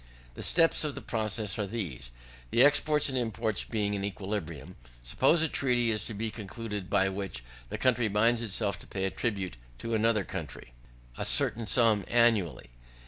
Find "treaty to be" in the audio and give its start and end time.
5.47-6.31